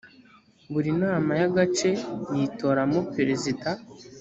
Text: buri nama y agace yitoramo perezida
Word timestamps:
buri 0.71 0.91
nama 1.03 1.31
y 1.39 1.43
agace 1.47 1.89
yitoramo 2.35 2.99
perezida 3.15 3.67